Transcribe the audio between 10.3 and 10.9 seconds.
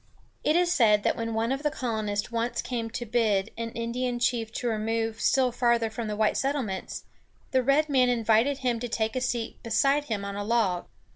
a log.